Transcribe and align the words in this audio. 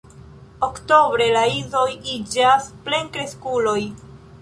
Oktobre 0.67 1.27
la 1.35 1.45
idoj 1.59 1.85
iĝas 2.17 2.73
plenkreskuloj. 2.89 3.81